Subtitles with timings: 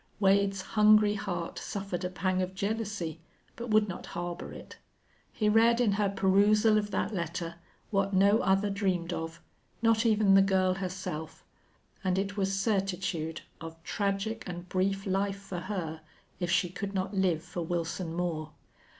[0.19, 3.19] Wade's hungry heart suffered a pang of jealousy,
[3.55, 4.77] but would not harbor it.
[5.31, 7.57] He read in her perusal of that letter
[7.91, 9.39] what no other dreamed of,
[9.83, 11.45] not even the girl herself;
[12.03, 16.01] and it was certitude of tragic and brief life for her
[16.39, 18.53] if she could not live for Wilson Moore.